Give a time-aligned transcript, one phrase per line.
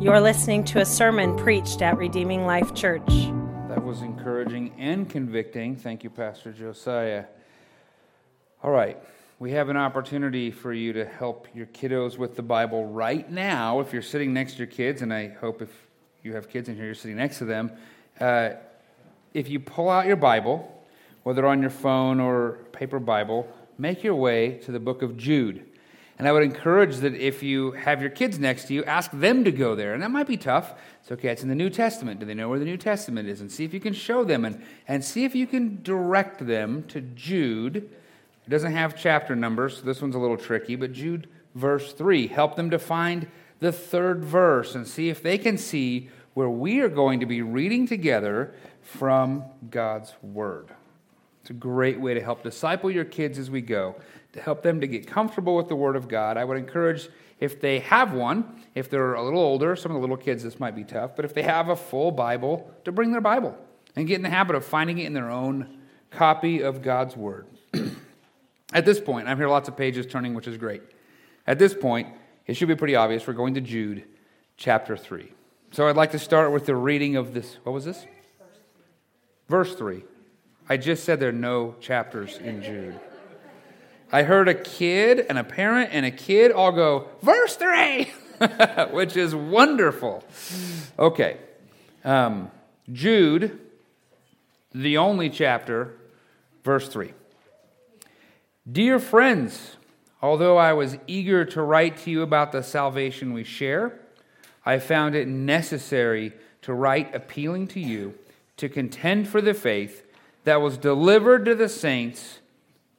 [0.00, 3.08] You're listening to a sermon preached at Redeeming Life Church.
[3.68, 5.76] That was encouraging and convicting.
[5.76, 7.24] Thank you, Pastor Josiah.
[8.62, 8.98] All right,
[9.38, 13.80] we have an opportunity for you to help your kiddos with the Bible right now.
[13.80, 15.70] If you're sitting next to your kids, and I hope if
[16.24, 17.70] you have kids in here, you're sitting next to them.
[18.20, 18.50] Uh,
[19.32, 20.84] if you pull out your Bible,
[21.22, 25.64] whether on your phone or paper Bible, make your way to the book of Jude.
[26.24, 29.44] And I would encourage that if you have your kids next to you, ask them
[29.44, 29.92] to go there.
[29.92, 30.72] And that might be tough.
[31.02, 32.18] It's okay, it's in the New Testament.
[32.18, 33.42] Do they know where the New Testament is?
[33.42, 36.84] And see if you can show them and, and see if you can direct them
[36.84, 37.76] to Jude.
[37.76, 42.28] It doesn't have chapter numbers, so this one's a little tricky, but Jude verse 3.
[42.28, 46.80] Help them to find the third verse and see if they can see where we
[46.80, 50.70] are going to be reading together from God's Word.
[51.42, 53.96] It's a great way to help disciple your kids as we go
[54.34, 56.36] to help them to get comfortable with the Word of God.
[56.36, 60.00] I would encourage, if they have one, if they're a little older, some of the
[60.00, 63.12] little kids, this might be tough, but if they have a full Bible, to bring
[63.12, 63.56] their Bible
[63.94, 65.78] and get in the habit of finding it in their own
[66.10, 67.46] copy of God's Word.
[68.72, 70.82] At this point, I'm lots of pages turning, which is great.
[71.46, 72.08] At this point,
[72.46, 73.24] it should be pretty obvious.
[73.26, 74.04] We're going to Jude
[74.56, 75.32] chapter 3.
[75.70, 77.58] So I'd like to start with the reading of this.
[77.62, 78.04] What was this?
[79.48, 80.02] Verse 3.
[80.68, 82.98] I just said there are no chapters in Jude.
[84.14, 88.04] I heard a kid and a parent and a kid all go, verse 3,
[88.92, 90.22] which is wonderful.
[90.96, 91.38] Okay.
[92.04, 92.52] Um,
[92.92, 93.58] Jude,
[94.72, 95.96] the only chapter,
[96.62, 97.12] verse 3.
[98.70, 99.78] Dear friends,
[100.22, 103.98] although I was eager to write to you about the salvation we share,
[104.64, 108.14] I found it necessary to write appealing to you
[108.58, 110.06] to contend for the faith
[110.44, 112.38] that was delivered to the saints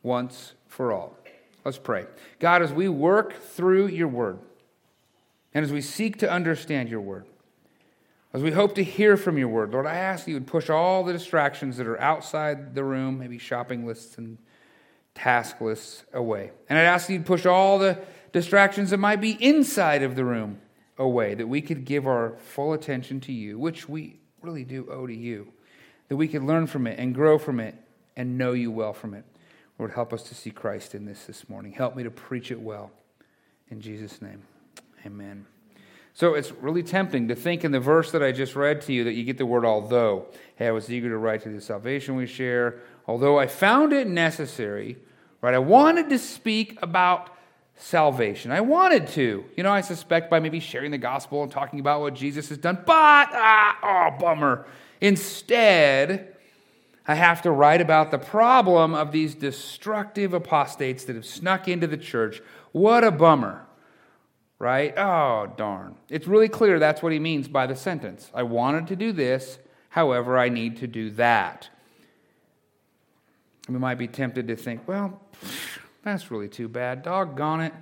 [0.04, 1.16] once for all.
[1.64, 2.06] Let's pray.
[2.40, 4.40] God, as we work through your word,
[5.54, 7.26] and as we seek to understand your word,
[8.34, 11.06] as we hope to hear from your word, Lord, I ask you would push all
[11.06, 14.38] the distractions that are outside the room, maybe shopping lists and
[15.16, 16.52] task lists, away.
[16.68, 17.98] And I'd ask you to push all the
[18.34, 20.60] distractions that might be inside of the room
[20.98, 25.08] away, that we could give our full attention to you, which we really do owe
[25.08, 25.54] to you,
[26.10, 27.76] that we could learn from it and grow from it
[28.18, 29.24] and know you well from it.
[29.78, 31.72] Lord, help us to see Christ in this this morning.
[31.72, 32.92] Help me to preach it well.
[33.70, 34.44] In Jesus' name,
[35.06, 35.46] amen.
[36.14, 39.04] So it's really tempting to think in the verse that I just read to you
[39.04, 40.28] that you get the word although.
[40.56, 42.80] Hey, I was eager to write to the salvation we share.
[43.06, 44.98] Although I found it necessary,
[45.42, 45.54] right?
[45.54, 47.36] I wanted to speak about
[47.76, 48.52] salvation.
[48.52, 49.44] I wanted to.
[49.58, 52.58] You know, I suspect by maybe sharing the gospel and talking about what Jesus has
[52.58, 54.66] done, but, ah, oh, bummer.
[55.02, 56.35] Instead,
[57.08, 61.86] I have to write about the problem of these destructive apostates that have snuck into
[61.88, 62.42] the church.
[62.72, 63.66] What a bummer,
[64.58, 64.94] right?
[64.98, 65.96] Oh, darn.
[66.10, 68.32] It's really clear that's what he means by the sentence.
[68.34, 71.70] I wanted to do this, however, I need to do that.
[73.70, 75.22] We might be tempted to think, well,
[76.04, 77.04] that's really too bad.
[77.04, 77.74] Doggone it.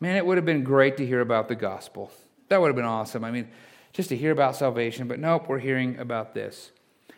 [0.00, 2.10] Man, it would have been great to hear about the gospel.
[2.48, 3.24] That would have been awesome.
[3.24, 3.48] I mean,
[3.92, 6.72] just to hear about salvation, but nope, we're hearing about this.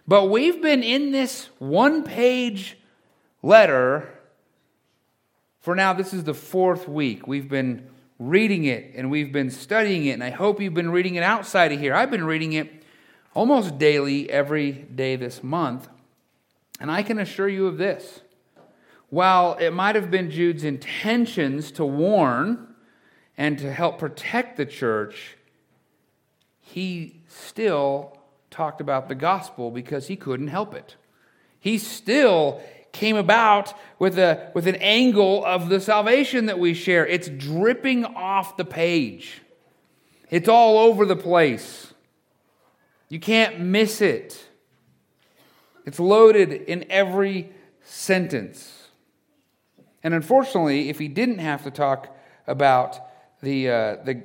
[0.06, 2.78] But we've been in this one page
[3.42, 4.12] letter
[5.62, 7.28] for now, this is the fourth week.
[7.28, 11.14] We've been reading it and we've been studying it, and I hope you've been reading
[11.14, 11.94] it outside of here.
[11.94, 12.82] I've been reading it
[13.32, 15.88] almost daily, every day this month,
[16.80, 18.22] and I can assure you of this.
[19.08, 22.74] While it might have been Jude's intentions to warn
[23.38, 25.36] and to help protect the church,
[26.60, 28.18] he still
[28.52, 30.96] talked about the gospel because he couldn't help it.
[31.58, 32.60] He still
[32.92, 37.06] came about with, a, with an angle of the salvation that we share.
[37.06, 39.40] It's dripping off the page,
[40.30, 41.88] it's all over the place.
[43.08, 44.42] You can't miss it.
[45.84, 47.52] It's loaded in every
[47.82, 48.88] sentence.
[50.02, 52.98] And unfortunately, if he didn't have to talk about
[53.42, 54.22] the, uh, the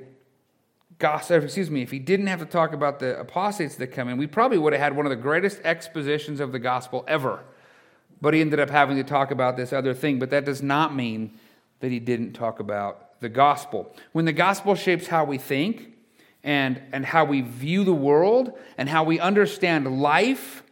[0.98, 4.18] gospel, excuse me, if he didn't have to talk about the apostates that come in,
[4.18, 7.44] we probably would have had one of the greatest expositions of the gospel ever.
[8.20, 10.18] But he ended up having to talk about this other thing.
[10.18, 11.38] But that does not mean
[11.80, 13.94] that he didn't talk about the gospel.
[14.12, 15.94] When the gospel shapes how we think
[16.42, 20.64] and, and how we view the world and how we understand life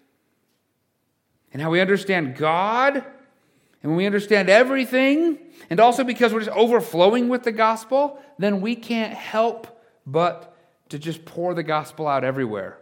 [1.53, 5.39] and how we understand God, and when we understand everything,
[5.71, 9.76] and also because we're just overflowing with the gospel, then we can't help
[10.07, 10.57] but
[10.89, 12.79] to just pour the gospel out everywhere.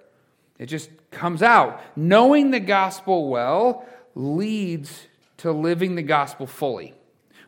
[0.59, 1.81] It just comes out.
[1.97, 5.07] Knowing the gospel well leads
[5.39, 6.95] to living the gospel fully,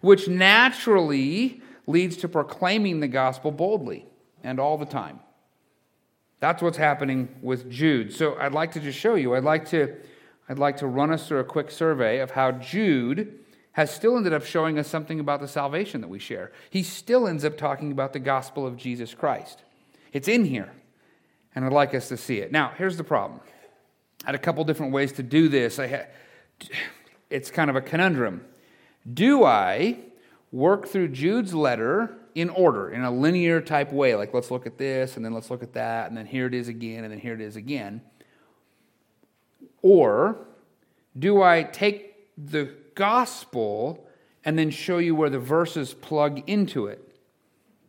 [0.01, 4.07] which naturally leads to proclaiming the gospel boldly
[4.43, 5.21] and all the time.
[6.41, 8.13] That's what's happening with Jude.
[8.13, 9.35] So I'd like to just show you.
[9.35, 9.95] I'd like to,
[10.49, 13.39] I'd like to run us through a quick survey of how Jude
[13.73, 16.51] has still ended up showing us something about the salvation that we share.
[16.71, 19.63] He still ends up talking about the gospel of Jesus Christ.
[20.17, 20.73] It's in here,
[21.55, 22.51] and I'd like us to see it.
[22.51, 23.39] Now, here's the problem.
[24.25, 25.79] I had a couple different ways to do this.
[25.79, 26.09] I had,
[27.29, 28.43] it's kind of a conundrum.
[29.13, 29.99] Do I
[30.51, 34.79] work through Jude's letter in order, in a linear type way, like let's look at
[34.79, 37.21] this, and then let's look at that, and then here it is again, and then
[37.21, 38.01] here it is again?
[39.83, 40.39] Or
[41.19, 44.09] do I take the gospel
[44.47, 47.06] and then show you where the verses plug into it?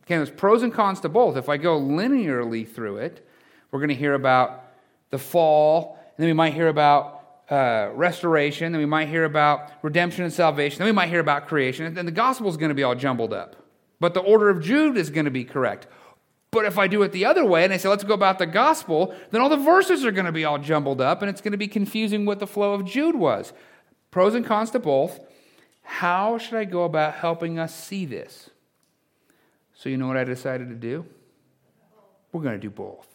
[0.07, 1.35] Okay, there's pros and cons to both.
[1.35, 3.27] If I go linearly through it,
[3.71, 4.63] we're going to hear about
[5.09, 9.69] the fall, and then we might hear about uh, restoration, then we might hear about
[9.81, 12.69] redemption and salvation, then we might hear about creation, and then the gospel is going
[12.69, 13.57] to be all jumbled up.
[13.99, 15.87] But the order of Jude is going to be correct.
[16.51, 18.45] But if I do it the other way and I say, let's go about the
[18.45, 21.51] gospel, then all the verses are going to be all jumbled up and it's going
[21.51, 23.51] to be confusing what the flow of Jude was.
[24.09, 25.19] Pros and cons to both.
[25.83, 28.49] How should I go about helping us see this?
[29.77, 31.05] So, you know what I decided to do?
[32.31, 33.07] We're going to do both.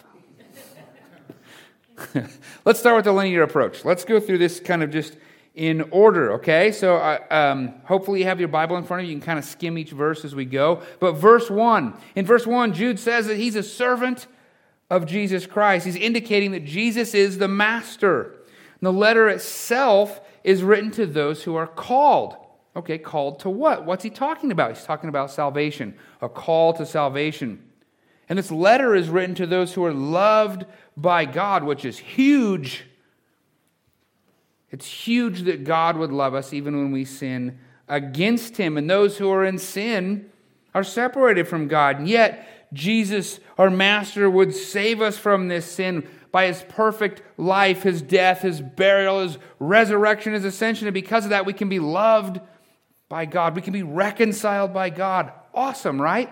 [2.65, 3.85] let's start with the linear approach.
[3.85, 5.17] Let's go through this kind of just
[5.55, 6.71] in order, okay?
[6.71, 9.15] So uh, um, hopefully you have your Bible in front of you.
[9.15, 10.83] You can kind of skim each verse as we go.
[11.01, 14.29] But verse 1, in verse 1, Jude says that he's a servant
[14.89, 15.85] of Jesus Christ.
[15.85, 18.35] He's indicating that Jesus is the master.
[18.81, 22.37] And the letter itself is written to those who are called.
[22.75, 23.85] Okay, called to what?
[23.85, 24.75] What's he talking about?
[24.75, 27.69] He's talking about salvation, a call to salvation.
[28.29, 30.65] And this letter is written to those who are loved
[30.97, 32.85] by God, which is huge
[34.73, 37.59] it's huge that God would love us even when we sin
[37.89, 38.79] against Him.
[38.79, 40.31] And those who are in sin
[40.75, 41.99] are separated from God.
[41.99, 47.83] And yet, Jesus, our Master, would save us from this sin by His perfect life,
[47.83, 50.89] His death, His burial, His resurrection, His ascension.
[50.89, 52.41] And because of that, we can be loved
[53.13, 53.55] by God.
[53.55, 55.33] We can be reconciled by God.
[55.53, 56.31] Awesome, right?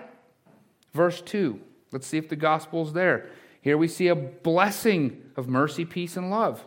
[0.95, 1.59] Verse 2.
[1.91, 3.29] Let's see if the gospel's there.
[3.61, 6.65] Here we see a blessing of mercy, peace, and love.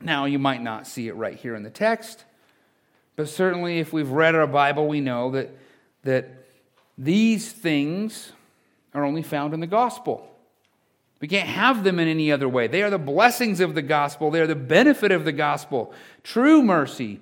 [0.00, 2.24] Now, you might not see it right here in the text,
[3.14, 5.56] but certainly if we've read our Bible, we know that,
[6.02, 6.28] that
[6.98, 8.32] these things
[8.94, 10.28] are only found in the gospel.
[11.20, 12.66] We can't have them in any other way.
[12.66, 15.94] They are the blessings of the gospel, they are the benefit of the gospel.
[16.24, 17.20] True mercy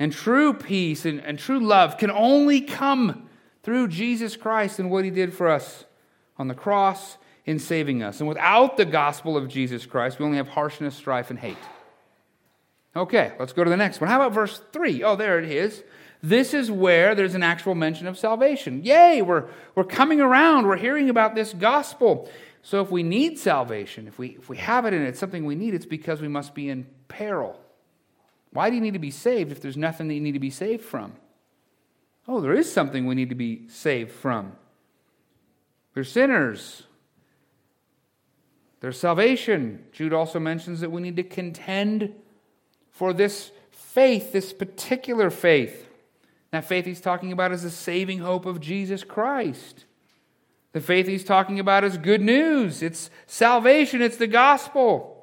[0.00, 3.28] and true peace and, and true love can only come
[3.62, 5.84] through Jesus Christ and what he did for us
[6.38, 8.18] on the cross in saving us.
[8.18, 11.58] And without the gospel of Jesus Christ, we only have harshness, strife, and hate.
[12.96, 14.08] Okay, let's go to the next one.
[14.08, 15.04] How about verse 3?
[15.04, 15.84] Oh, there it is.
[16.22, 18.82] This is where there's an actual mention of salvation.
[18.82, 20.66] Yay, we're, we're coming around.
[20.66, 22.30] We're hearing about this gospel.
[22.62, 25.54] So if we need salvation, if we, if we have it and it's something we
[25.54, 27.60] need, it's because we must be in peril.
[28.52, 30.50] Why do you need to be saved if there's nothing that you need to be
[30.50, 31.12] saved from?
[32.26, 34.52] Oh, there is something we need to be saved from.
[35.94, 36.84] We're sinners.
[38.80, 39.84] There's salvation.
[39.92, 42.14] Jude also mentions that we need to contend
[42.90, 45.88] for this faith, this particular faith.
[46.50, 49.84] That faith he's talking about is the saving hope of Jesus Christ.
[50.72, 52.82] The faith he's talking about is good news.
[52.82, 55.19] It's salvation, it's the gospel.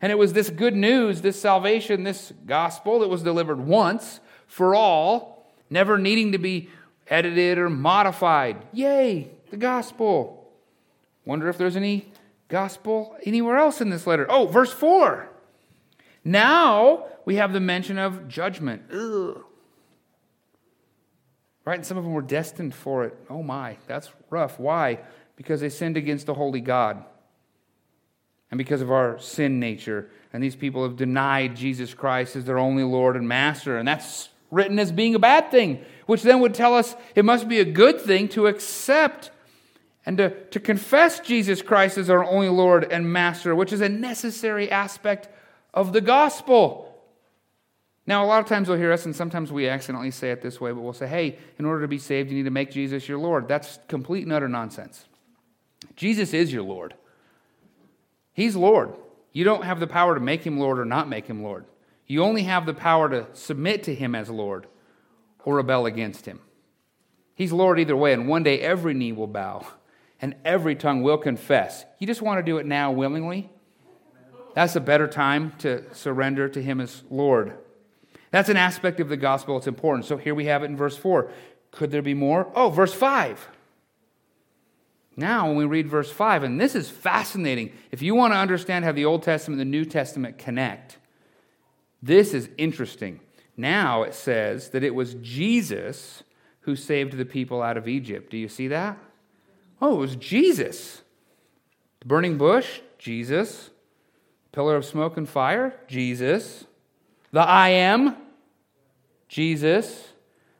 [0.00, 4.74] And it was this good news, this salvation, this gospel that was delivered once for
[4.74, 6.68] all, never needing to be
[7.08, 8.64] edited or modified.
[8.72, 10.50] Yay, the gospel.
[11.24, 12.10] Wonder if there's any
[12.48, 14.26] gospel anywhere else in this letter.
[14.28, 15.28] Oh, verse 4.
[16.24, 18.82] Now we have the mention of judgment.
[18.92, 19.44] Ugh.
[21.64, 21.74] Right?
[21.74, 23.14] And some of them were destined for it.
[23.28, 24.58] Oh my, that's rough.
[24.58, 25.00] Why?
[25.36, 27.04] Because they sinned against the holy God.
[28.50, 30.10] And because of our sin nature.
[30.32, 33.76] And these people have denied Jesus Christ as their only Lord and Master.
[33.76, 37.48] And that's written as being a bad thing, which then would tell us it must
[37.48, 39.30] be a good thing to accept
[40.06, 43.88] and to, to confess Jesus Christ as our only Lord and Master, which is a
[43.90, 45.28] necessary aspect
[45.74, 46.86] of the gospel.
[48.06, 50.58] Now, a lot of times you'll hear us, and sometimes we accidentally say it this
[50.58, 53.06] way, but we'll say, hey, in order to be saved, you need to make Jesus
[53.06, 53.48] your Lord.
[53.48, 55.04] That's complete and utter nonsense.
[55.94, 56.94] Jesus is your Lord.
[58.38, 58.94] He's Lord.
[59.32, 61.64] You don't have the power to make him Lord or not make him Lord.
[62.06, 64.68] You only have the power to submit to him as Lord
[65.44, 66.38] or rebel against him.
[67.34, 69.66] He's Lord either way, and one day every knee will bow
[70.20, 71.84] and every tongue will confess.
[71.98, 73.50] You just want to do it now willingly?
[74.54, 77.58] That's a better time to surrender to Him as Lord.
[78.30, 80.04] That's an aspect of the gospel that's important.
[80.04, 81.28] So here we have it in verse 4.
[81.72, 82.52] Could there be more?
[82.54, 83.48] Oh, verse 5.
[85.18, 87.72] Now, when we read verse 5, and this is fascinating.
[87.90, 90.96] If you want to understand how the Old Testament and the New Testament connect,
[92.00, 93.18] this is interesting.
[93.56, 96.22] Now it says that it was Jesus
[96.60, 98.30] who saved the people out of Egypt.
[98.30, 98.96] Do you see that?
[99.82, 101.02] Oh, it was Jesus.
[101.98, 103.70] The burning bush, Jesus.
[104.52, 106.64] Pillar of smoke and fire, Jesus.
[107.32, 108.16] The I am,
[109.28, 110.12] Jesus.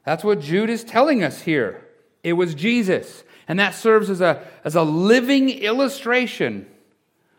[0.03, 1.85] That's what Jude is telling us here.
[2.25, 3.23] It was Jesus.
[3.49, 6.67] And that serves as a, as a living illustration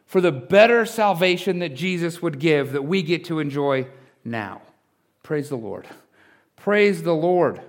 [0.06, 3.86] for the better salvation that Jesus would give that we get to enjoy
[4.24, 4.60] now.
[5.22, 5.86] Praise the Lord.
[6.56, 7.62] Praise the Lord.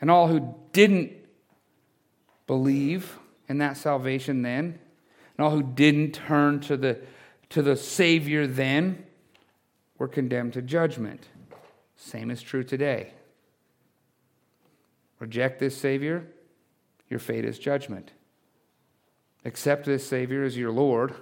[0.00, 1.12] And all who didn't
[2.48, 3.16] believe
[3.48, 4.80] in that salvation then,
[5.38, 6.98] and all who didn't turn to the,
[7.50, 9.04] to the Savior then,
[9.98, 11.28] were condemned to judgment.
[11.94, 13.12] Same is true today.
[15.20, 16.26] Reject this Savior,
[17.08, 18.12] your fate is judgment.
[19.44, 21.14] Accept this Savior as your Lord,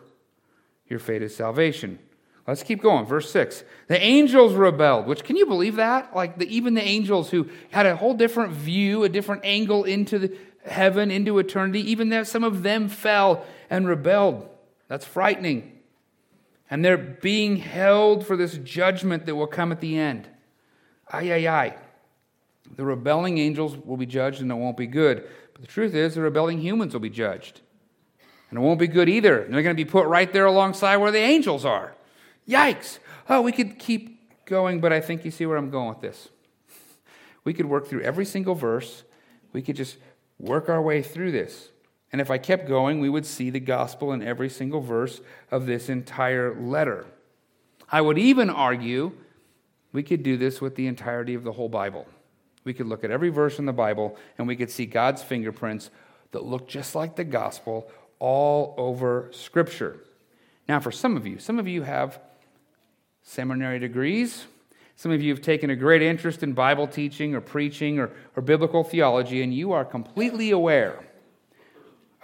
[0.88, 1.98] your fate is salvation.
[2.46, 3.06] Let's keep going.
[3.06, 3.64] Verse 6.
[3.88, 6.14] The angels rebelled, which can you believe that?
[6.14, 10.18] Like the, even the angels who had a whole different view, a different angle into
[10.18, 10.36] the
[10.66, 14.48] heaven, into eternity, even that some of them fell and rebelled.
[14.88, 15.72] That's frightening.
[16.70, 20.28] And they're being held for this judgment that will come at the end.
[21.10, 21.76] Ay, ay, ay.
[22.76, 25.28] The rebelling angels will be judged and it won't be good.
[25.64, 27.62] The truth is, the rebelling humans will be judged.
[28.50, 29.46] And it won't be good either.
[29.48, 31.94] They're going to be put right there alongside where the angels are.
[32.46, 32.98] Yikes.
[33.30, 36.28] Oh, we could keep going, but I think you see where I'm going with this.
[37.44, 39.04] We could work through every single verse.
[39.54, 39.96] We could just
[40.38, 41.70] work our way through this.
[42.12, 45.64] And if I kept going, we would see the gospel in every single verse of
[45.64, 47.06] this entire letter.
[47.90, 49.12] I would even argue
[49.94, 52.06] we could do this with the entirety of the whole Bible.
[52.64, 55.90] We could look at every verse in the Bible and we could see God's fingerprints
[56.32, 60.00] that look just like the gospel all over Scripture.
[60.68, 62.18] Now, for some of you, some of you have
[63.22, 64.46] seminary degrees.
[64.96, 68.42] Some of you have taken a great interest in Bible teaching or preaching or, or
[68.42, 71.04] biblical theology, and you are completely aware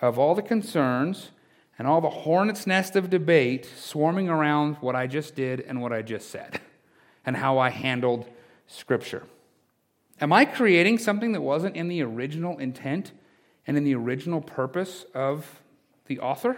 [0.00, 1.30] of all the concerns
[1.78, 5.92] and all the hornet's nest of debate swarming around what I just did and what
[5.92, 6.60] I just said,
[7.26, 8.26] and how I handled
[8.66, 9.24] Scripture.
[10.20, 13.12] Am I creating something that wasn't in the original intent
[13.66, 15.62] and in the original purpose of
[16.06, 16.56] the author?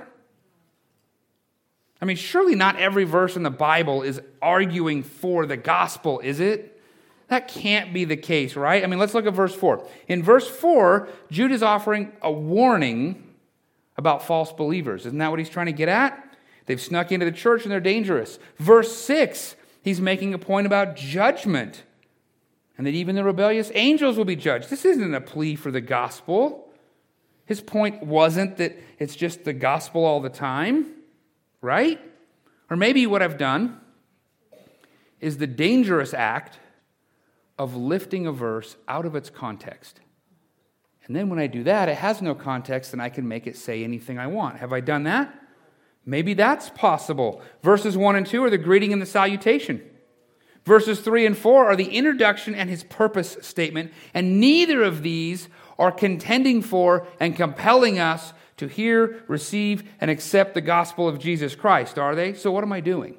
[2.01, 6.41] I mean, surely not every verse in the Bible is arguing for the gospel, is
[6.41, 6.81] it?
[7.29, 8.83] That can't be the case, right?
[8.83, 9.87] I mean, let's look at verse 4.
[10.09, 13.23] In verse 4, Jude is offering a warning
[13.97, 15.07] about false believers.
[15.07, 16.37] Isn't that what he's trying to get at?
[16.67, 18.41] They've snuck into the church and they're dangerous.
[18.59, 21.85] Verse 6, he's making a point about judgment
[22.77, 24.71] and that even the rebellious angels will be judged.
[24.71, 26.73] This isn't a plea for the gospel.
[27.45, 30.95] His point wasn't that it's just the gospel all the time
[31.63, 31.99] right?
[32.69, 33.81] Or maybe what I've done
[35.21, 36.59] is the dangerous act
[37.59, 40.01] of lifting a verse out of its context.
[41.07, 43.57] And then when I do that, it has no context and I can make it
[43.57, 44.59] say anything I want.
[44.59, 45.33] Have I done that?
[46.05, 47.41] Maybe that's possible.
[47.63, 49.83] Verses 1 and 2 are the greeting and the salutation.
[50.65, 53.93] Verses 3 and 4 are the introduction and his purpose statement.
[54.15, 60.55] And neither of these are contending for and compelling us to hear, receive, and accept
[60.55, 62.35] the gospel of Jesus Christ, are they?
[62.35, 63.17] So what am I doing?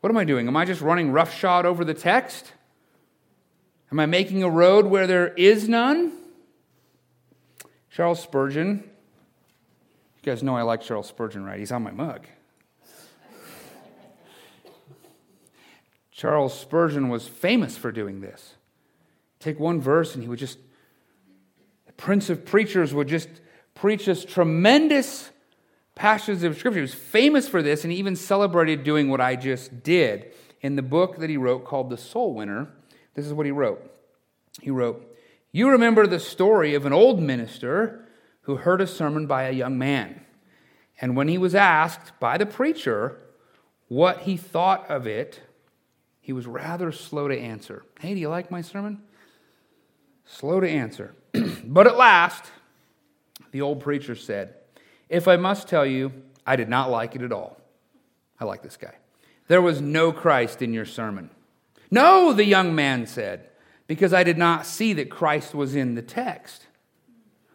[0.00, 0.48] What am I doing?
[0.48, 2.52] Am I just running roughshod over the text?
[3.92, 6.12] Am I making a road where there is none?
[7.90, 8.82] Charles Spurgeon,
[10.16, 11.60] you guys know I like Charles Spurgeon, right?
[11.60, 12.26] He's on my mug.
[16.14, 18.54] Charles Spurgeon was famous for doing this.
[19.40, 20.58] Take one verse and he would just,
[21.86, 23.28] the prince of preachers would just
[23.74, 25.30] preach this tremendous
[25.96, 26.78] passages of Scripture.
[26.78, 30.32] He was famous for this and he even celebrated doing what I just did.
[30.60, 32.68] In the book that he wrote called The Soul Winner,
[33.14, 33.90] this is what he wrote.
[34.62, 35.04] He wrote,
[35.50, 38.06] You remember the story of an old minister
[38.42, 40.24] who heard a sermon by a young man.
[41.00, 43.18] And when he was asked by the preacher
[43.88, 45.40] what he thought of it,
[46.24, 47.84] he was rather slow to answer.
[48.00, 49.02] Hey, do you like my sermon?
[50.24, 51.14] Slow to answer.
[51.66, 52.46] but at last,
[53.50, 54.54] the old preacher said,
[55.10, 56.14] If I must tell you,
[56.46, 57.60] I did not like it at all.
[58.40, 58.94] I like this guy.
[59.48, 61.28] There was no Christ in your sermon.
[61.90, 63.50] No, the young man said,
[63.86, 66.68] because I did not see that Christ was in the text.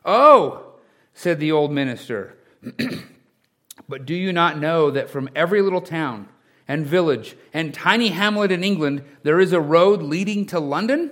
[0.05, 0.73] Oh,
[1.15, 2.37] said the old minister,
[3.89, 6.27] but do you not know that from every little town
[6.69, 11.11] and village and tiny hamlet in England there is a road leading to London?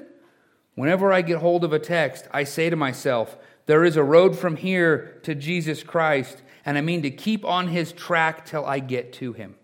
[0.75, 3.35] Whenever I get hold of a text, I say to myself,
[3.65, 7.69] There is a road from here to Jesus Christ, and I mean to keep on
[7.69, 9.55] his track till I get to him.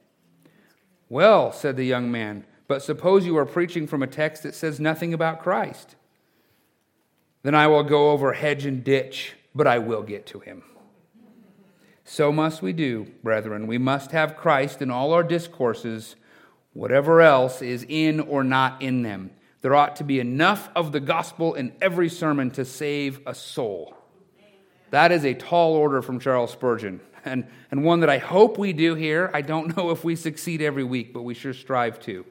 [1.10, 4.80] Well, said the young man, but suppose you are preaching from a text that says
[4.80, 5.96] nothing about Christ.
[7.44, 10.64] Then I will go over hedge and ditch, but I will get to him.
[12.06, 13.68] So must we do, brethren.
[13.68, 16.16] We must have Christ in all our discourses,
[16.74, 19.32] whatever else is in or not in them.
[19.62, 23.96] There ought to be enough of the gospel in every sermon to save a soul.
[24.90, 28.74] That is a tall order from Charles Spurgeon, and, and one that I hope we
[28.74, 29.32] do here.
[29.34, 32.26] I don't know if we succeed every week, but we sure strive to.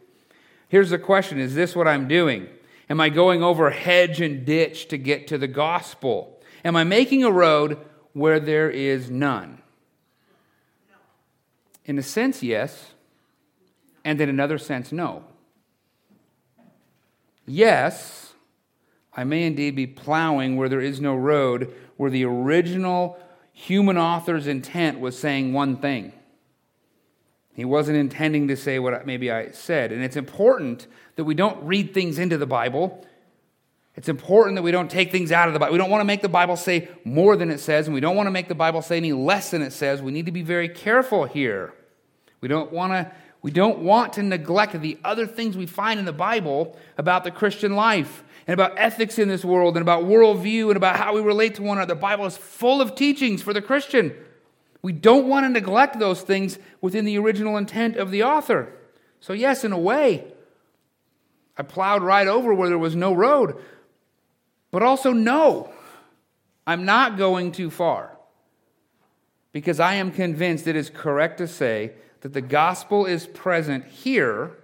[0.69, 2.49] Here's the question Is this what I'm doing?
[2.91, 6.39] Am I going over hedge and ditch to get to the gospel?
[6.63, 7.79] Am I making a road
[8.13, 9.62] where there is none?
[11.85, 12.93] In a sense, yes,
[14.05, 15.25] and in another sense, no.
[17.47, 18.35] Yes,
[19.15, 23.19] I may indeed be plowing where there is no road, where the original
[23.53, 26.13] human author's intent was saying one thing.
[27.55, 29.93] He wasn't intending to say what maybe I said.
[29.93, 30.87] And it's important
[31.17, 33.07] that we don't read things into the Bible.
[33.95, 35.73] It's important that we don't take things out of the Bible.
[35.73, 38.17] We don't want to make the Bible say more than it says, and we don't
[38.17, 40.01] want to make the Bible say any less than it says.
[40.01, 41.75] We need to be very careful here.
[42.41, 46.07] We don't want to we don't want to neglect the other things we find in
[46.07, 50.69] the Bible about the Christian life and about ethics in this world and about worldview
[50.69, 51.95] and about how we relate to one another.
[51.95, 54.15] The Bible is full of teachings for the Christian.
[54.81, 58.73] We don't want to neglect those things within the original intent of the author.
[59.21, 60.25] So, yes, in a way,
[61.57, 63.61] I plowed right over where there was no road.
[64.73, 65.71] But also, no,
[66.67, 68.17] I'm not going too far.
[69.53, 74.57] Because I am convinced it is correct to say that the gospel is present here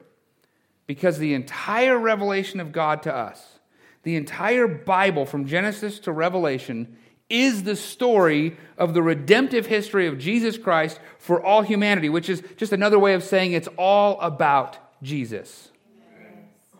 [0.87, 3.59] because the entire revelation of God to us,
[4.03, 6.97] the entire Bible from Genesis to Revelation,
[7.29, 12.43] is the story of the redemptive history of Jesus Christ for all humanity, which is
[12.57, 15.71] just another way of saying it's all about Jesus.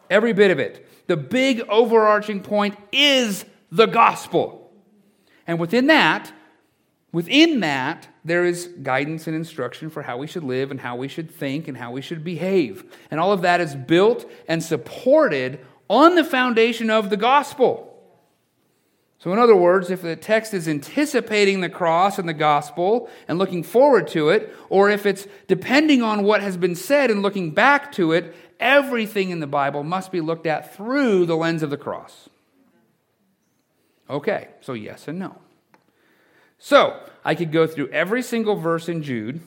[0.09, 0.88] Every bit of it.
[1.09, 4.71] The big overarching point is the gospel.
[5.47, 6.31] And within that,
[7.13, 11.09] within that, there is guidance and instruction for how we should live and how we
[11.09, 12.85] should think and how we should behave.
[13.11, 17.87] And all of that is built and supported on the foundation of the gospel.
[19.21, 23.37] So, in other words, if the text is anticipating the cross and the gospel and
[23.37, 27.51] looking forward to it, or if it's depending on what has been said and looking
[27.51, 31.71] back to it, everything in the Bible must be looked at through the lens of
[31.71, 32.29] the cross.
[34.11, 35.37] Okay, so yes and no.
[36.59, 39.41] So, I could go through every single verse in Jude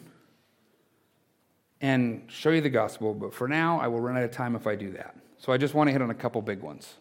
[1.81, 4.65] and show you the gospel, but for now, I will run out of time if
[4.67, 5.15] I do that.
[5.37, 6.93] So, I just want to hit on a couple big ones.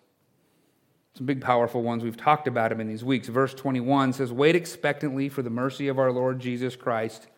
[1.15, 2.03] Some big, powerful ones.
[2.03, 3.29] We've talked about them in these weeks.
[3.29, 7.29] Verse 21 says, Wait expectantly for the mercy of our Lord Jesus Christ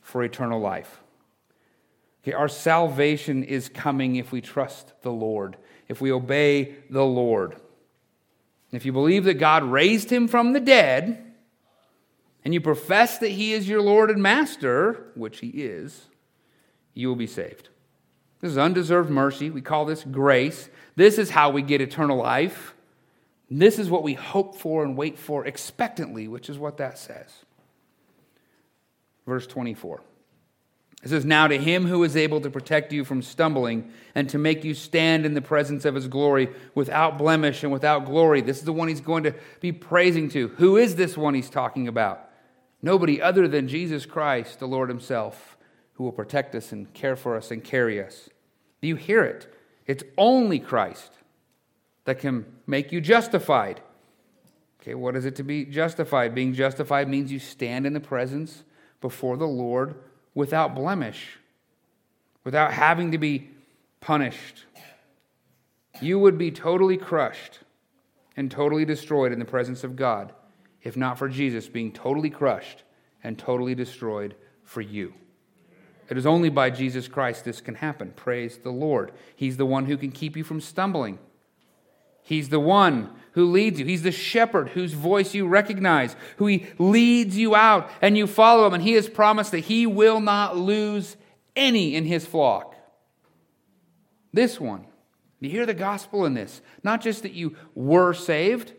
[0.00, 1.00] for eternal life.
[2.22, 5.56] Okay, our salvation is coming if we trust the Lord,
[5.88, 7.56] if we obey the Lord.
[8.72, 11.24] If you believe that God raised him from the dead,
[12.44, 16.06] and you profess that he is your Lord and Master, which he is,
[16.94, 17.68] you will be saved.
[18.40, 19.50] This is undeserved mercy.
[19.50, 20.68] We call this grace.
[20.96, 22.74] This is how we get eternal life.
[23.50, 27.44] This is what we hope for and wait for expectantly, which is what that says.
[29.26, 30.00] Verse 24.
[31.02, 34.38] It says, Now to him who is able to protect you from stumbling and to
[34.38, 38.40] make you stand in the presence of his glory without blemish and without glory.
[38.40, 40.48] This is the one he's going to be praising to.
[40.48, 42.28] Who is this one he's talking about?
[42.82, 45.56] Nobody other than Jesus Christ, the Lord himself,
[45.94, 48.28] who will protect us and care for us and carry us.
[48.80, 49.52] Do you hear it?
[49.86, 51.12] It's only Christ
[52.04, 53.80] that can make you justified.
[54.80, 56.34] Okay, what is it to be justified?
[56.34, 58.62] Being justified means you stand in the presence
[59.00, 59.96] before the Lord
[60.38, 61.36] without blemish,
[62.44, 63.50] without having to be
[64.00, 64.66] punished.
[66.00, 67.58] You would be totally crushed
[68.36, 70.32] and totally destroyed in the presence of God
[70.80, 72.84] if not for Jesus being totally crushed
[73.24, 75.12] and totally destroyed for you.
[76.08, 78.12] It is only by Jesus Christ this can happen.
[78.14, 79.10] Praise the Lord.
[79.34, 81.18] He's the one who can keep you from stumbling.
[82.28, 83.86] He's the one who leads you.
[83.86, 88.66] He's the shepherd whose voice you recognize, who he leads you out and you follow
[88.66, 88.74] him.
[88.74, 91.16] And he has promised that he will not lose
[91.56, 92.76] any in his flock.
[94.30, 94.84] This one.
[95.40, 96.60] You hear the gospel in this.
[96.84, 98.74] Not just that you were saved,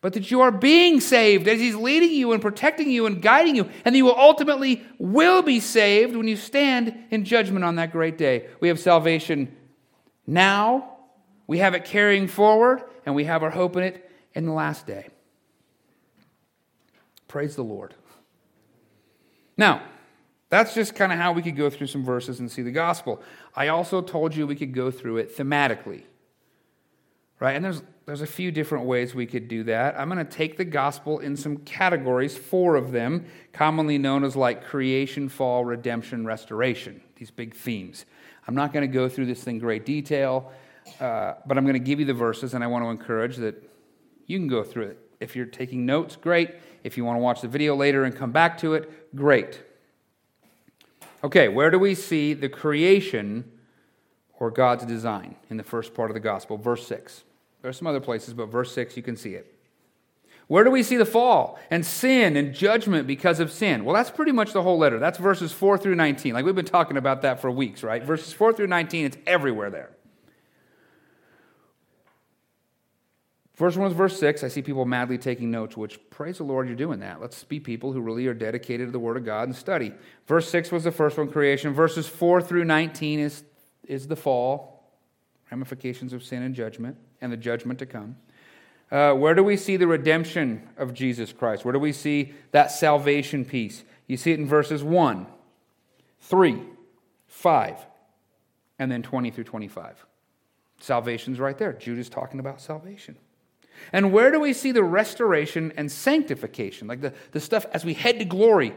[0.00, 3.54] but that you are being saved as he's leading you and protecting you and guiding
[3.54, 3.68] you.
[3.84, 8.16] And you will ultimately will be saved when you stand in judgment on that great
[8.16, 8.46] day.
[8.60, 9.54] We have salvation
[10.26, 10.89] now
[11.50, 14.86] we have it carrying forward, and we have our hope in it in the last
[14.86, 15.08] day.
[17.26, 17.92] Praise the Lord.
[19.56, 19.82] Now,
[20.48, 23.20] that's just kind of how we could go through some verses and see the gospel.
[23.56, 26.04] I also told you we could go through it thematically.
[27.40, 27.56] Right?
[27.56, 29.98] And there's there's a few different ways we could do that.
[29.98, 34.36] I'm going to take the gospel in some categories, four of them, commonly known as
[34.36, 38.06] like creation, fall, redemption, restoration, these big themes.
[38.46, 40.52] I'm not going to go through this in great detail,
[41.00, 43.62] uh, but I'm going to give you the verses, and I want to encourage that
[44.26, 44.98] you can go through it.
[45.20, 46.54] If you're taking notes, great.
[46.82, 49.60] If you want to watch the video later and come back to it, great.
[51.22, 53.50] Okay, where do we see the creation
[54.38, 56.56] or God's design in the first part of the gospel?
[56.56, 57.24] Verse 6.
[57.60, 59.54] There are some other places, but verse 6, you can see it.
[60.46, 63.84] Where do we see the fall and sin and judgment because of sin?
[63.84, 64.98] Well, that's pretty much the whole letter.
[64.98, 66.34] That's verses 4 through 19.
[66.34, 68.02] Like we've been talking about that for weeks, right?
[68.02, 69.90] Verses 4 through 19, it's everywhere there.
[73.60, 74.42] First one was verse 6.
[74.42, 77.20] I see people madly taking notes, which, praise the Lord, you're doing that.
[77.20, 79.92] Let's be people who really are dedicated to the Word of God and study.
[80.26, 81.74] Verse 6 was the first one, creation.
[81.74, 83.44] Verses 4 through 19 is,
[83.86, 84.90] is the fall,
[85.50, 88.16] ramifications of sin and judgment, and the judgment to come.
[88.90, 91.62] Uh, where do we see the redemption of Jesus Christ?
[91.62, 93.84] Where do we see that salvation piece?
[94.06, 95.26] You see it in verses 1,
[96.22, 96.62] 3,
[97.26, 97.76] 5,
[98.78, 100.06] and then 20 through 25.
[100.78, 101.74] Salvation's right there.
[101.74, 103.18] Jude is talking about salvation.
[103.92, 106.86] And where do we see the restoration and sanctification?
[106.86, 108.74] Like the, the stuff as we head to glory,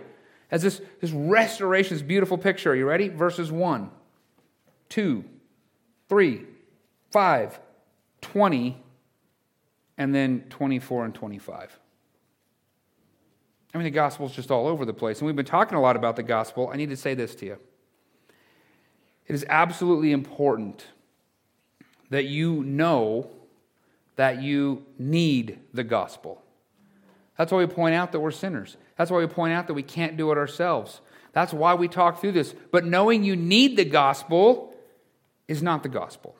[0.49, 2.71] as this, this restoration, this beautiful picture.
[2.71, 3.10] Are you ready?
[3.10, 3.89] Verses 1,
[4.89, 5.23] 2,
[6.10, 6.45] 3,
[7.12, 7.60] 5,
[8.21, 8.84] 20,
[9.97, 11.79] and then 24 and 25.
[13.73, 15.19] I mean, the gospel's just all over the place.
[15.19, 16.69] And we've been talking a lot about the gospel.
[16.71, 17.58] I need to say this to you.
[19.27, 20.86] It is absolutely important
[22.10, 23.32] that you know
[24.15, 26.41] that you need the gospel.
[27.38, 28.78] That's why we point out that we're sinners.
[28.97, 31.02] That's why we point out that we can't do it ourselves.
[31.32, 32.54] That's why we talk through this.
[32.71, 34.76] But knowing you need the gospel
[35.47, 36.36] is not the gospel.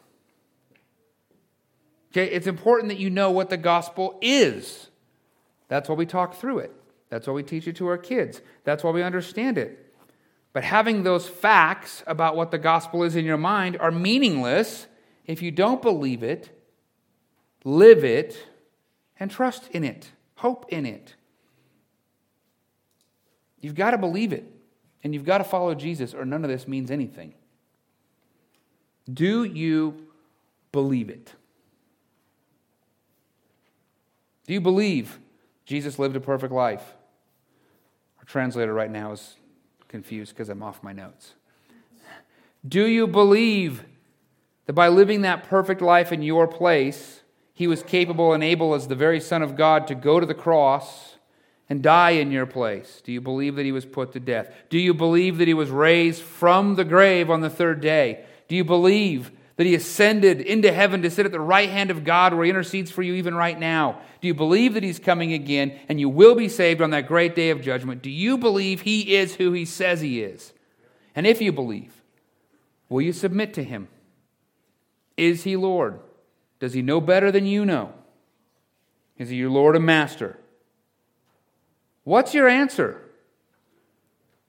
[2.12, 4.88] Okay, it's important that you know what the gospel is.
[5.68, 6.72] That's why we talk through it.
[7.10, 8.42] That's why we teach it to our kids.
[8.64, 9.80] That's why we understand it.
[10.54, 14.86] But having those facts about what the gospel is in your mind are meaningless
[15.26, 16.50] if you don't believe it,
[17.64, 18.48] live it,
[19.20, 21.16] and trust in it, hope in it.
[23.62, 24.46] You've got to believe it,
[25.04, 27.34] and you've got to follow Jesus, or none of this means anything.
[29.12, 30.08] Do you
[30.72, 31.34] believe it?
[34.46, 35.20] Do you believe
[35.66, 36.84] Jesus lived a perfect life?
[38.20, 39.36] Our translator right now is
[39.88, 41.34] confused because I'm off my notes.
[42.68, 43.84] Do you believe
[44.66, 47.22] that by living that perfect life in your place,
[47.54, 50.34] he was capable and able as the very Son of God to go to the
[50.34, 51.16] cross
[51.70, 53.02] and die in your place?
[53.04, 54.52] Do you believe that he was put to death?
[54.70, 58.26] Do you believe that he was raised from the grave on the third day?
[58.48, 62.04] Do you believe that he ascended into heaven to sit at the right hand of
[62.04, 64.02] God where he intercedes for you even right now?
[64.20, 67.36] Do you believe that he's coming again and you will be saved on that great
[67.36, 68.02] day of judgment?
[68.02, 70.54] Do you believe he is who he says he is?
[71.16, 72.02] And if you believe,
[72.90, 73.90] will you submit to him?
[75.18, 76.00] Is he Lord?
[76.64, 77.92] Does he know better than you know?
[79.18, 80.40] Is he your Lord and Master?
[82.06, 83.02] What's your answer?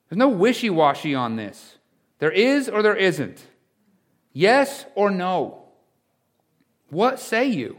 [0.09, 1.77] There's no wishy washy on this.
[2.21, 3.45] There is or there isn't.
[4.33, 5.65] Yes or no?
[6.89, 7.79] What say you?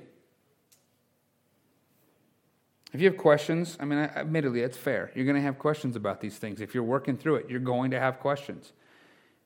[2.92, 5.14] If you have questions, I mean, admittedly, it's fair.
[5.16, 6.60] You're going to have questions about these things.
[6.60, 8.74] If you're working through it, you're going to have questions.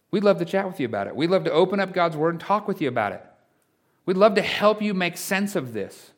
[0.10, 1.16] We'd love to chat with you about it.
[1.16, 3.24] We'd love to open up God's Word and talk with you about it.
[4.10, 6.14] We'd love to help you make sense of this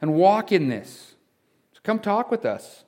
[0.00, 1.14] and walk in this.
[1.74, 2.82] So come talk with us.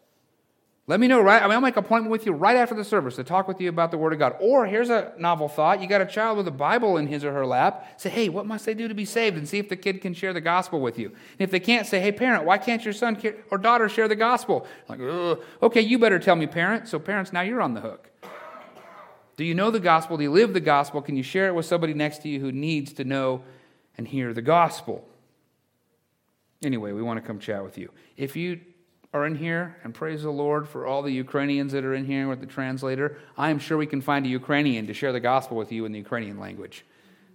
[0.89, 1.41] Let me know right.
[1.41, 3.61] I mean, I'll make an appointment with you right after the service to talk with
[3.61, 4.35] you about the Word of God.
[4.41, 7.33] Or here's a novel thought: you got a child with a Bible in his or
[7.33, 7.89] her lap.
[8.01, 9.37] Say, hey, what must they do to be saved?
[9.37, 11.11] And see if the kid can share the gospel with you.
[11.11, 13.17] And if they can't, say, hey, parent, why can't your son
[13.53, 14.67] or daughter share the gospel?
[14.89, 16.89] Like, okay, you better tell me, parent.
[16.89, 18.11] So parents, now you're on the hook.
[19.37, 20.17] Do you know the gospel?
[20.17, 21.01] Do you live the gospel?
[21.01, 23.45] Can you share it with somebody next to you who needs to know
[23.97, 25.07] and hear the gospel?
[26.63, 27.91] Anyway, we want to come chat with you.
[28.17, 28.61] If you
[29.15, 32.29] are in here, and praise the Lord for all the Ukrainians that are in here
[32.29, 33.17] with the translator.
[33.39, 35.93] I am sure we can find a Ukrainian to share the gospel with you in
[35.93, 36.85] the Ukrainian language.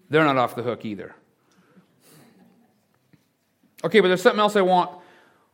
[0.09, 1.15] They're not off the hook either.
[3.81, 4.91] Okay, but there's something else I want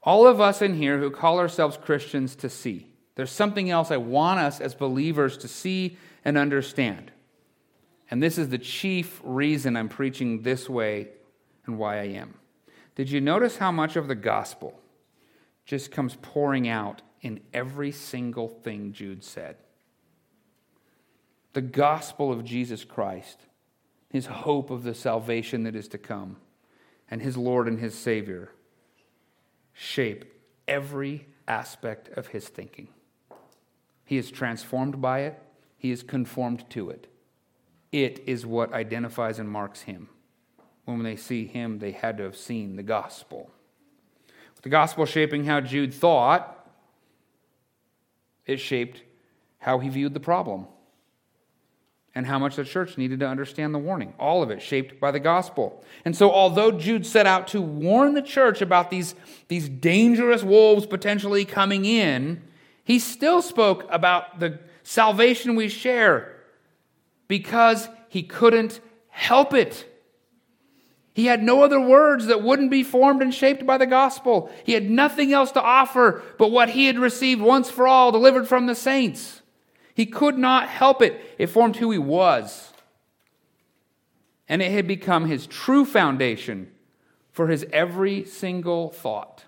[0.01, 2.87] all of us in here who call ourselves Christians to see.
[3.13, 7.11] There's something else I want us as believers to see and understand.
[8.11, 11.09] And this is the chief reason I'm preaching this way
[11.65, 12.35] and why I am.
[12.95, 14.79] Did you notice how much of the gospel?
[15.65, 19.57] just comes pouring out in every single thing Jude said.
[21.53, 23.39] The gospel of Jesus Christ,
[24.09, 26.37] his hope of the salvation that is to come,
[27.09, 28.51] and his Lord and his Savior
[29.73, 30.25] shape
[30.67, 32.89] every aspect of his thinking.
[34.03, 35.41] He is transformed by it,
[35.77, 37.07] he is conformed to it.
[37.95, 40.09] It is what identifies and marks him.
[40.83, 43.49] When they see him, they had to have seen the gospel.
[44.53, 46.69] With the gospel shaping how Jude thought,
[48.45, 49.01] it shaped
[49.59, 50.67] how he viewed the problem
[52.13, 54.13] and how much the church needed to understand the warning.
[54.19, 55.81] All of it shaped by the gospel.
[56.03, 59.15] And so, although Jude set out to warn the church about these,
[59.47, 62.43] these dangerous wolves potentially coming in,
[62.83, 66.34] he still spoke about the salvation we share
[67.27, 69.85] because he couldn't help it.
[71.13, 74.51] He had no other words that wouldn't be formed and shaped by the gospel.
[74.65, 78.49] He had nothing else to offer but what he had received once for all, delivered
[78.49, 79.41] from the saints.
[79.93, 81.35] He could not help it.
[81.37, 82.73] It formed who he was.
[84.49, 86.69] And it had become his true foundation
[87.31, 89.45] for his every single thought.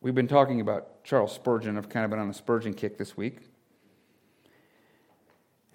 [0.00, 1.76] We've been talking about Charles Spurgeon.
[1.76, 3.49] I've kind of been on a Spurgeon kick this week.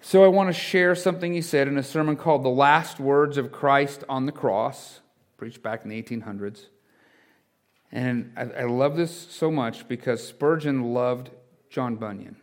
[0.08, 3.38] So I want to share something he said in a sermon called The Last Words
[3.38, 5.00] of Christ on the Cross,
[5.36, 6.66] preached back in the 1800s.
[7.90, 11.30] And I, I love this so much because Spurgeon loved
[11.70, 12.36] John Bunyan,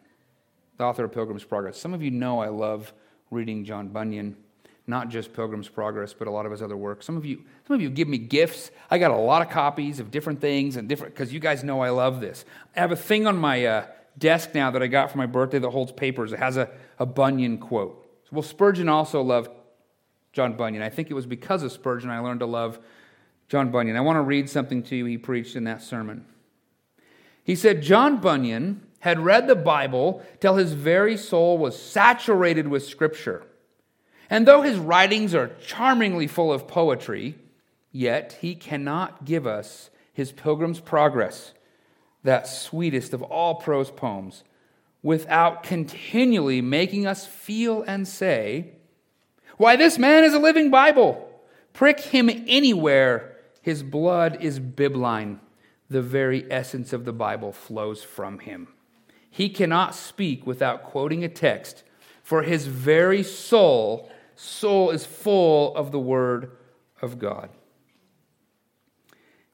[0.78, 1.80] the author of Pilgrim's Progress.
[1.80, 2.92] Some of you know I love
[3.32, 4.36] reading John Bunyan,
[4.86, 7.02] not just Pilgrim's Progress, but a lot of his other work.
[7.02, 8.72] Some of you, some of you give me gifts.
[8.92, 11.80] I got a lot of copies of different things and different because you guys know
[11.80, 12.44] I love this.
[12.76, 13.86] I have a thing on my uh,
[14.18, 16.34] desk now that I got for my birthday that holds papers.
[16.34, 18.00] It has a, a Bunyan quote.
[18.32, 19.52] Well, Spurgeon also loved
[20.32, 20.82] John Bunyan.
[20.82, 22.80] I think it was because of Spurgeon I learned to love
[23.48, 23.96] John Bunyan.
[23.96, 26.26] I want to read something to you he preached in that sermon.
[27.44, 32.88] He said, John Bunyan had read the Bible till his very soul was saturated with
[32.88, 33.44] Scripture.
[34.30, 37.36] And though his writings are charmingly full of poetry,
[37.92, 41.54] yet he cannot give us his Pilgrim's Progress,
[42.24, 44.44] that sweetest of all prose poems,
[45.02, 48.72] without continually making us feel and say,
[49.58, 51.30] Why, this man is a living Bible.
[51.74, 53.34] Prick him anywhere
[53.64, 55.40] his blood is bibline.
[55.90, 58.68] The very essence of the Bible flows from him.
[59.30, 61.84] He cannot speak without quoting a text,
[62.22, 66.52] for his very soul, soul is full of the word
[67.02, 67.50] of God.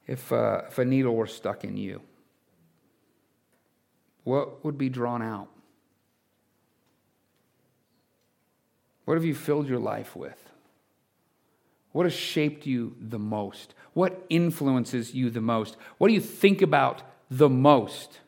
[0.06, 2.02] If, uh, if a needle were stuck in you,
[4.24, 5.48] what would be drawn out?
[9.04, 10.38] What have you filled your life with?
[11.92, 13.74] What has shaped you the most?
[13.92, 15.76] What influences you the most?
[15.98, 18.20] What do you think about the most?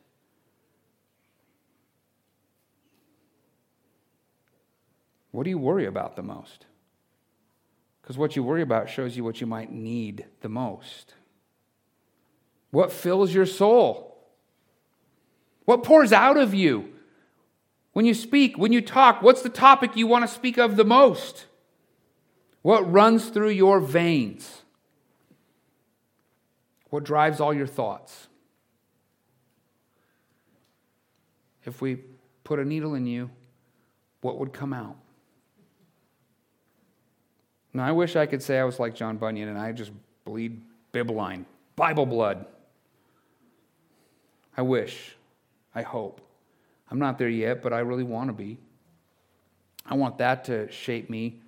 [5.31, 6.65] What do you worry about the most?
[8.01, 11.15] Because what you worry about shows you what you might need the most.
[12.69, 14.12] What fills your soul?
[15.65, 16.89] What pours out of you?
[17.93, 20.83] When you speak, when you talk, what's the topic you want to speak of the
[20.83, 21.45] most?
[22.61, 24.61] What runs through your veins?
[26.89, 28.27] What drives all your thoughts?
[31.65, 31.97] If we
[32.43, 33.29] put a needle in you,
[34.21, 34.97] what would come out?
[37.73, 39.91] Now, I wish I could say I was like John Bunyan and I just
[40.25, 40.61] bleed
[40.93, 41.45] bibline,
[41.75, 42.45] Bible blood.
[44.55, 45.15] I wish.
[45.75, 46.21] I hope.
[46.89, 48.57] I'm not there yet, but I really want to be.
[49.85, 51.41] I want that to shape me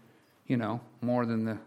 [0.47, 1.57] you know, more than the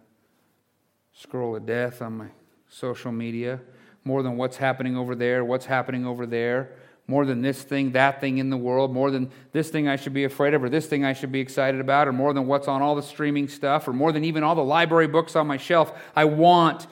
[1.12, 2.26] scroll of death on my
[2.68, 3.60] social media,
[4.04, 6.70] more than what's happening over there, what's happening over there,
[7.06, 10.12] more than this thing, that thing in the world, more than this thing I should
[10.12, 12.68] be afraid of, or this thing I should be excited about, or more than what's
[12.68, 15.56] on all the streaming stuff, or more than even all the library books on my
[15.56, 15.92] shelf.
[16.14, 16.86] I want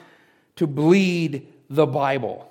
[0.57, 2.46] to bleed the Bible.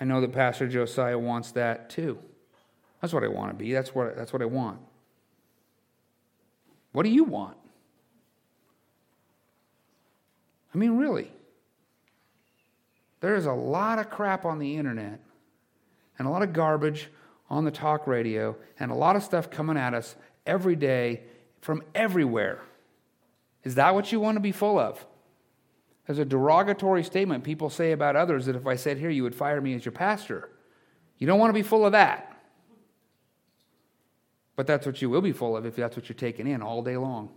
[0.00, 2.18] I know that Pastor Josiah wants that too.
[3.00, 3.72] That's what I want to be.
[3.72, 4.78] That's what, that's what I want.
[6.92, 7.56] What do you want?
[10.74, 11.30] I mean, really.
[13.20, 15.20] There's a lot of crap on the internet
[16.18, 17.08] and a lot of garbage
[17.48, 21.22] on the talk radio and a lot of stuff coming at us every day
[21.60, 22.60] from everywhere.
[23.64, 25.04] Is that what you want to be full of?
[26.06, 29.34] There's a derogatory statement people say about others that if I said here, you would
[29.34, 30.50] fire me as your pastor.
[31.18, 32.32] You don't want to be full of that.
[34.54, 36.82] But that's what you will be full of if that's what you're taking in all
[36.82, 37.30] day long.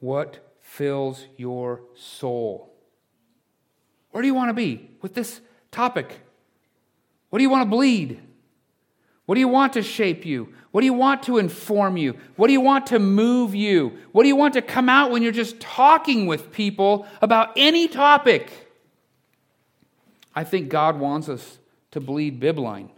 [0.00, 2.74] What fills your soul?
[4.10, 6.20] Where do you want to be with this topic?
[7.30, 8.20] What do you want to bleed?
[9.28, 10.54] What do you want to shape you?
[10.70, 12.14] What do you want to inform you?
[12.36, 13.98] What do you want to move you?
[14.12, 17.88] What do you want to come out when you're just talking with people about any
[17.88, 18.50] topic?
[20.34, 21.58] I think God wants us
[21.90, 22.88] to bleed bibline.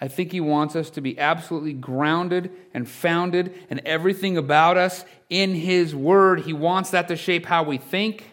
[0.00, 5.04] I think He wants us to be absolutely grounded and founded and everything about us
[5.28, 6.40] in His Word.
[6.40, 8.24] He wants that to shape how we think,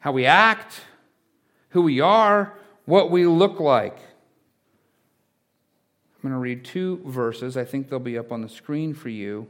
[0.00, 0.80] how we act,
[1.68, 2.52] who we are,
[2.84, 3.96] what we look like.
[6.18, 7.56] I'm going to read two verses.
[7.56, 9.46] I think they'll be up on the screen for you.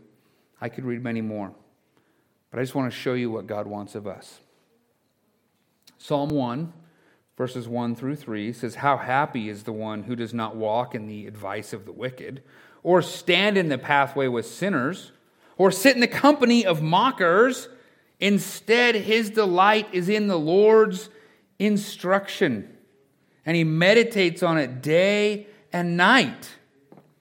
[0.60, 1.52] I could read many more,
[2.50, 4.40] but I just want to show you what God wants of us.
[5.96, 6.72] Psalm 1,
[7.38, 11.06] verses 1 through 3 says, How happy is the one who does not walk in
[11.06, 12.42] the advice of the wicked,
[12.82, 15.12] or stand in the pathway with sinners,
[15.56, 17.68] or sit in the company of mockers.
[18.20, 21.08] Instead, his delight is in the Lord's
[21.58, 22.76] instruction,
[23.46, 26.50] and he meditates on it day and night.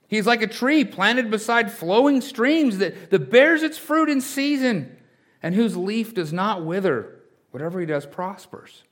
[0.07, 4.95] He's like a tree planted beside flowing streams that, that bears its fruit in season
[5.43, 7.13] and whose leaf does not wither.
[7.51, 8.83] Whatever he does prospers.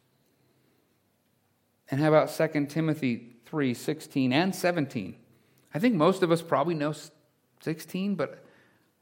[1.89, 5.15] And how about 2 Timothy 3 16 and 17?
[5.73, 6.93] I think most of us probably know
[7.61, 8.43] 16, but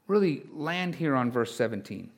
[0.07, 2.09] really land here on verse 17.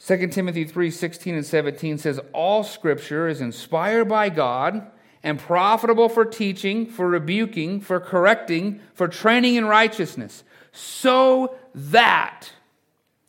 [0.00, 4.90] 2 Timothy 3 16 and 17 says, All scripture is inspired by God
[5.22, 12.50] and profitable for teaching, for rebuking, for correcting, for training in righteousness, so that,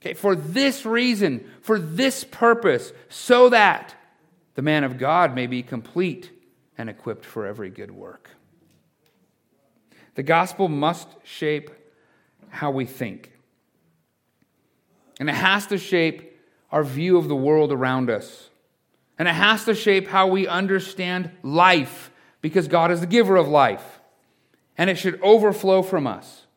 [0.02, 3.95] okay, for this reason, for this purpose, so that
[4.56, 6.32] the man of God may be complete
[6.78, 8.30] and equipped for every good work.
[10.15, 11.71] The gospel must shape
[12.49, 13.32] how we think.
[15.19, 16.38] And it has to shape
[16.71, 18.48] our view of the world around us.
[19.19, 22.10] And it has to shape how we understand life
[22.41, 23.99] because God is the giver of life.
[24.77, 26.47] And it should overflow from us.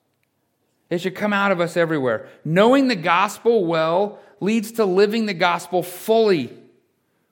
[0.88, 2.28] It should come out of us everywhere.
[2.44, 6.56] Knowing the gospel well leads to living the gospel fully,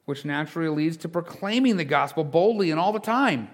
[0.04, 3.48] which naturally leads to proclaiming the gospel boldly and all the time.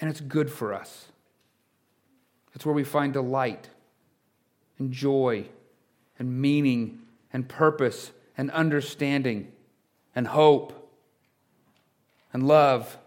[0.00, 1.08] And it's good for us.
[2.54, 3.68] It's where we find delight
[4.78, 5.46] and joy
[6.18, 7.00] and meaning
[7.34, 9.52] and purpose and understanding
[10.16, 10.72] and hope
[12.32, 12.98] and love.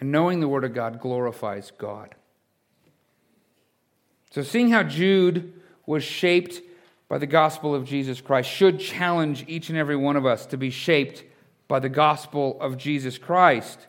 [0.00, 2.14] And knowing the Word of God glorifies God.
[4.30, 5.52] So, seeing how Jude
[5.84, 6.62] was shaped
[7.08, 10.56] by the gospel of Jesus Christ should challenge each and every one of us to
[10.56, 11.24] be shaped
[11.66, 13.86] by the gospel of Jesus Christ.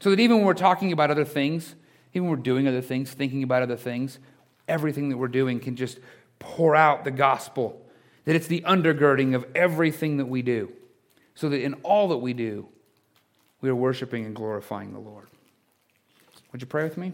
[0.00, 1.74] So that even when we're talking about other things,
[2.14, 4.18] even when we're doing other things, thinking about other things,
[4.66, 5.98] everything that we're doing can just
[6.38, 7.86] pour out the gospel
[8.24, 10.72] that it's the undergirding of everything that we do,
[11.34, 12.68] so that in all that we do,
[13.60, 15.28] we are worshiping and glorifying the Lord.
[16.52, 17.12] Would you pray with me?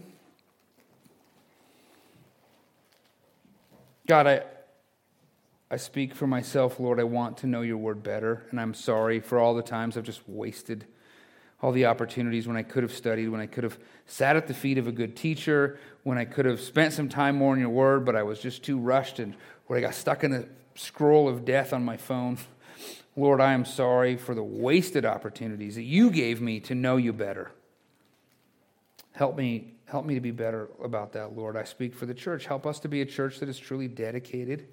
[4.07, 4.43] God, I,
[5.69, 6.99] I speak for myself, Lord.
[6.99, 10.03] I want to know your word better, and I'm sorry for all the times I've
[10.03, 10.85] just wasted
[11.61, 14.53] all the opportunities when I could have studied, when I could have sat at the
[14.53, 17.69] feet of a good teacher, when I could have spent some time more in your
[17.69, 21.27] word, but I was just too rushed and where I got stuck in the scroll
[21.27, 22.37] of death on my phone.
[23.15, 27.13] Lord, I am sorry for the wasted opportunities that you gave me to know you
[27.13, 27.51] better.
[29.11, 31.57] Help me, help me to be better about that, Lord.
[31.57, 32.45] I speak for the church.
[32.45, 34.67] Help us to be a church that is truly dedicated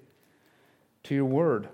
[1.03, 1.69] to your word,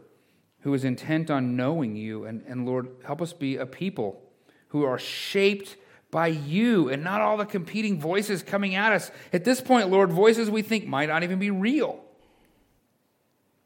[0.61, 2.23] who is intent on knowing you.
[2.23, 4.21] And, and Lord, help us be a people
[4.69, 5.75] who are shaped
[6.11, 9.11] by you and not all the competing voices coming at us.
[9.33, 12.01] At this point, Lord, voices we think might not even be real.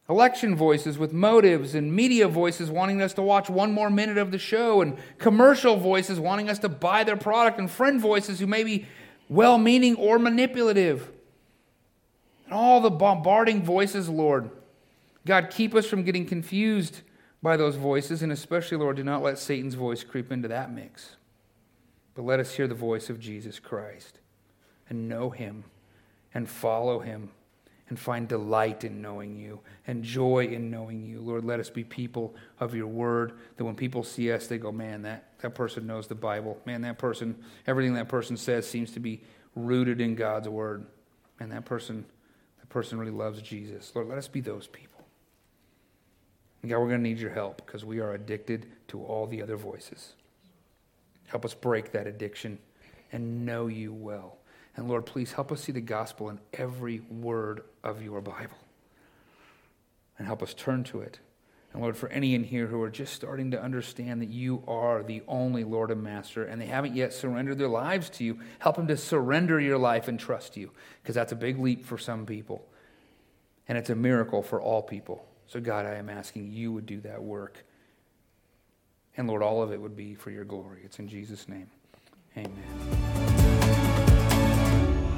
[0.07, 4.31] Election voices with motives, and media voices wanting us to watch one more minute of
[4.31, 8.45] the show, and commercial voices wanting us to buy their product, and friend voices who
[8.45, 8.85] may be
[9.29, 11.09] well meaning or manipulative.
[12.45, 14.51] And all the bombarding voices, Lord.
[15.25, 17.01] God, keep us from getting confused
[17.41, 21.15] by those voices, and especially, Lord, do not let Satan's voice creep into that mix.
[22.13, 24.19] But let us hear the voice of Jesus Christ
[24.87, 25.63] and know him
[26.31, 27.31] and follow him
[27.89, 31.19] and find delight in knowing you and joy in knowing you.
[31.21, 34.71] Lord, let us be people of your word that when people see us, they go,
[34.71, 36.59] man, that, that person knows the Bible.
[36.65, 37.35] Man, that person,
[37.67, 39.21] everything that person says seems to be
[39.55, 40.87] rooted in God's word.
[41.39, 42.05] And that person,
[42.59, 43.91] that person really loves Jesus.
[43.93, 45.05] Lord, let us be those people.
[46.61, 49.43] And God, we're going to need your help because we are addicted to all the
[49.43, 50.13] other voices.
[51.27, 52.57] Help us break that addiction
[53.11, 54.37] and know you well.
[54.75, 58.57] And Lord, please help us see the gospel in every word of your Bible.
[60.17, 61.19] And help us turn to it
[61.75, 65.03] And Lord, for any in here who are just starting to understand that you are
[65.03, 68.77] the only Lord and Master, and they haven't yet surrendered their lives to you, help
[68.77, 70.71] them to surrender your life and trust you,
[71.03, 72.65] because that's a big leap for some people.
[73.67, 75.27] And it's a miracle for all people.
[75.47, 77.65] So, God, I am asking you would do that work.
[79.17, 80.79] And Lord, all of it would be for your glory.
[80.85, 81.67] It's in Jesus' name.
[82.37, 83.14] Amen.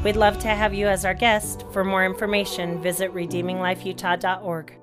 [0.04, 1.66] We'd love to have you as our guest.
[1.72, 4.78] For more information, visit redeeminglifeutah.org.